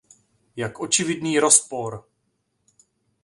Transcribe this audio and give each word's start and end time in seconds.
Jak 0.55 0.79
očividný 0.79 1.39
rozpor! 1.39 2.05